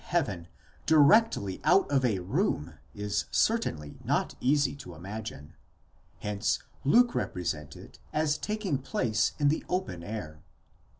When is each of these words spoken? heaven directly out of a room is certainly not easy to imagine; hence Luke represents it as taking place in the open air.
heaven 0.05 0.47
directly 0.87 1.61
out 1.63 1.87
of 1.91 2.03
a 2.03 2.17
room 2.17 2.73
is 2.95 3.25
certainly 3.29 3.99
not 4.03 4.33
easy 4.41 4.75
to 4.75 4.95
imagine; 4.95 5.53
hence 6.21 6.57
Luke 6.83 7.13
represents 7.13 7.75
it 7.75 7.99
as 8.11 8.39
taking 8.39 8.79
place 8.79 9.33
in 9.37 9.49
the 9.49 9.63
open 9.69 10.01
air. 10.01 10.41